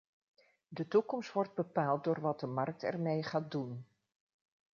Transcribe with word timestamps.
De 0.69 0.87
toekomst 0.87 1.33
wordt 1.33 1.53
bepaald 1.53 2.03
door 2.03 2.21
wat 2.21 2.39
de 2.39 2.47
markt 2.47 2.83
ermee 2.83 3.23
gaat 3.23 3.51
doen. 3.51 3.85